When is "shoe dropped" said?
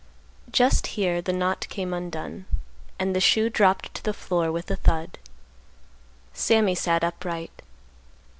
3.21-3.93